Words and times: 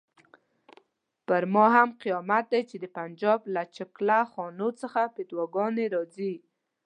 پر 1.27 1.43
ما 1.53 1.65
هم 1.75 1.89
قیامت 2.01 2.45
دی 2.51 2.61
چې 2.69 2.75
د 2.79 2.85
پنجاب 2.97 3.39
له 3.55 3.63
چکله 3.75 4.19
خانو 4.31 4.69
څخه 4.81 5.01
فتواګانې 5.15 5.85
راځي. 5.95 6.33